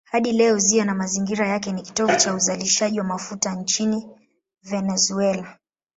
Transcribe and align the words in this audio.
Hadi 0.05 0.31
leo 0.31 0.57
ziwa 0.59 0.85
na 0.85 0.95
mazingira 0.95 1.47
yake 1.47 1.71
ni 1.71 1.81
kitovu 1.81 2.15
cha 2.17 2.33
uzalishaji 2.35 2.99
wa 2.99 3.05
mafuta 3.05 3.55
nchini 3.55 4.07
Venezuela. 4.63 5.57